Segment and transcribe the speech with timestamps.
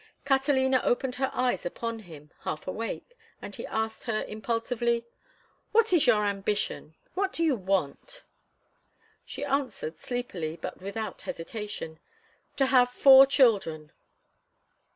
[0.25, 5.05] Catalina opened her eyes upon him, half awake, and he asked her, impulsively:
[5.73, 6.95] "What is your ambition?
[7.13, 8.23] What do you want?"
[9.25, 11.99] She answered, sleepily, but without hesitation,
[12.55, 13.91] "To have four children."